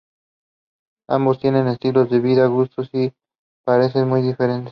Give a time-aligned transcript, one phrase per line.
[1.07, 3.11] Ambos tienen estilos de vida, gustos y
[3.63, 4.59] pareceres muy diferentes.